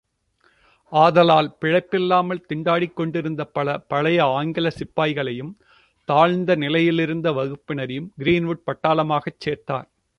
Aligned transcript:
ஆதலால் 0.91 1.57
பிழைப்பில்லாமல் 1.61 2.41
திண்டாடிக் 2.49 2.93
கொண்டிருந்த 2.93 3.45
பல 3.49 3.77
பழைய 3.87 4.25
ஆங்கில 4.31 4.71
சிப்பாய்களையும், 4.79 5.53
தாழ்ந்த 6.09 6.55
நிலையிலிருந்த 6.55 7.31
வகுப்பினரையும் 7.31 8.11
கிரீன்வுட் 8.17 8.65
பட்டாளமாகச் 8.65 9.41
சேர்த்தார். 9.45 9.87